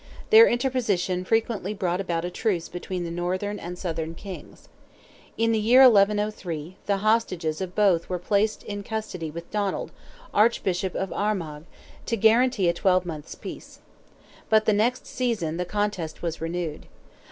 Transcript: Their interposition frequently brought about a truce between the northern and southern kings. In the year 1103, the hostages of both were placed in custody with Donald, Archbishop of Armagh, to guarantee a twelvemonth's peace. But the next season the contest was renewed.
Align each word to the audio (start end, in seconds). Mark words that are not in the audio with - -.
Their 0.31 0.47
interposition 0.47 1.23
frequently 1.23 1.75
brought 1.75 2.01
about 2.01 2.25
a 2.25 2.31
truce 2.31 2.67
between 2.69 3.03
the 3.03 3.11
northern 3.11 3.59
and 3.59 3.77
southern 3.77 4.15
kings. 4.15 4.67
In 5.37 5.51
the 5.51 5.59
year 5.59 5.81
1103, 5.81 6.75
the 6.87 6.97
hostages 6.97 7.61
of 7.61 7.75
both 7.75 8.09
were 8.09 8.17
placed 8.17 8.63
in 8.63 8.81
custody 8.81 9.29
with 9.29 9.51
Donald, 9.51 9.91
Archbishop 10.33 10.95
of 10.95 11.13
Armagh, 11.13 11.65
to 12.07 12.17
guarantee 12.17 12.67
a 12.67 12.73
twelvemonth's 12.73 13.35
peace. 13.35 13.77
But 14.49 14.65
the 14.65 14.73
next 14.73 15.05
season 15.05 15.57
the 15.57 15.65
contest 15.65 16.23
was 16.23 16.41
renewed. 16.41 16.87